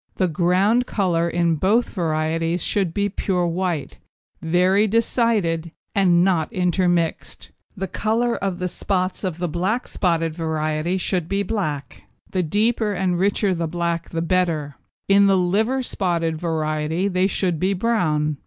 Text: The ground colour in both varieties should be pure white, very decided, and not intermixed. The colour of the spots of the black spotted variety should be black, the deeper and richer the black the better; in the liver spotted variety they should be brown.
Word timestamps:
The 0.15 0.27
ground 0.27 0.87
colour 0.87 1.29
in 1.29 1.57
both 1.57 1.91
varieties 1.93 2.63
should 2.63 2.91
be 2.91 3.07
pure 3.07 3.45
white, 3.45 3.99
very 4.41 4.87
decided, 4.87 5.71
and 5.93 6.23
not 6.23 6.51
intermixed. 6.51 7.51
The 7.77 7.87
colour 7.87 8.35
of 8.35 8.57
the 8.57 8.67
spots 8.67 9.23
of 9.23 9.37
the 9.37 9.47
black 9.47 9.87
spotted 9.87 10.33
variety 10.33 10.97
should 10.97 11.29
be 11.29 11.43
black, 11.43 12.05
the 12.31 12.41
deeper 12.41 12.93
and 12.93 13.19
richer 13.19 13.53
the 13.53 13.67
black 13.67 14.09
the 14.09 14.23
better; 14.23 14.73
in 15.07 15.27
the 15.27 15.37
liver 15.37 15.83
spotted 15.83 16.35
variety 16.35 17.07
they 17.07 17.27
should 17.27 17.59
be 17.59 17.73
brown. 17.75 18.37